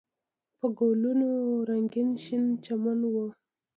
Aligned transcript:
په 0.59 0.67
ګلونو 0.77 1.29
رنګین 1.69 2.09
شین 2.23 2.43
چمن 2.63 2.99
و. 3.13 3.15